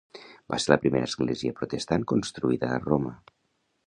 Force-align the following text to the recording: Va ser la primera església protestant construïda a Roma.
Va 0.51 0.57
ser 0.61 0.69
la 0.71 0.77
primera 0.85 1.09
església 1.09 1.57
protestant 1.59 2.05
construïda 2.13 2.71
a 2.71 2.81
Roma. 2.87 3.13